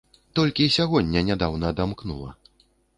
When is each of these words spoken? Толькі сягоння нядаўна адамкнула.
Толькі 0.39 0.67
сягоння 0.77 1.25
нядаўна 1.29 1.65
адамкнула. 1.77 2.37